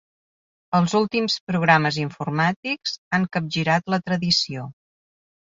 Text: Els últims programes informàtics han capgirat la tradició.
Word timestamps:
Els 0.77 0.95
últims 0.99 1.35
programes 1.51 1.99
informàtics 2.05 2.95
han 3.19 3.29
capgirat 3.39 3.95
la 3.97 4.03
tradició. 4.09 4.67